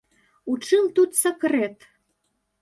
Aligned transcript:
У 0.53 0.55
чым 0.69 0.87
тут 1.01 1.11
сакрэт? 1.19 1.77